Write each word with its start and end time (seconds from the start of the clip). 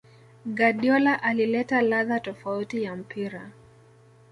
Guardiola 0.59 1.23
alileta 1.23 1.81
ladha 1.81 2.19
tofauti 2.19 2.83
ya 2.83 2.95
mpira 2.95 3.51